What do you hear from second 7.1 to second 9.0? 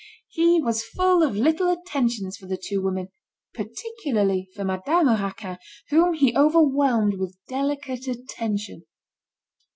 with delicate attention.